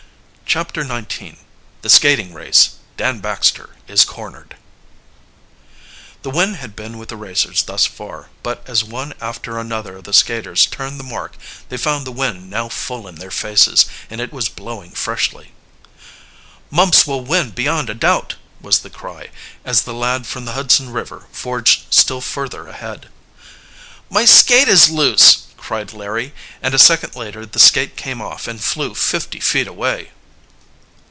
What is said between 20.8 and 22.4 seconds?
River forged still